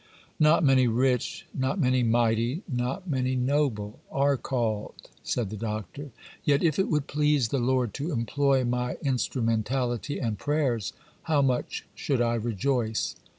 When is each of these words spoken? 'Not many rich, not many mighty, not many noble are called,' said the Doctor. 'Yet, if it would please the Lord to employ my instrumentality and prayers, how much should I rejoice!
'Not 0.39 0.63
many 0.63 0.87
rich, 0.87 1.45
not 1.53 1.79
many 1.79 2.01
mighty, 2.01 2.63
not 2.67 3.07
many 3.07 3.35
noble 3.35 3.99
are 4.11 4.35
called,' 4.35 5.11
said 5.21 5.51
the 5.51 5.55
Doctor. 5.57 6.09
'Yet, 6.43 6.63
if 6.63 6.79
it 6.79 6.89
would 6.89 7.05
please 7.05 7.49
the 7.49 7.59
Lord 7.59 7.93
to 7.93 8.11
employ 8.11 8.63
my 8.63 8.97
instrumentality 9.05 10.17
and 10.19 10.39
prayers, 10.39 10.93
how 11.29 11.43
much 11.43 11.85
should 11.93 12.19
I 12.19 12.33
rejoice! 12.33 13.15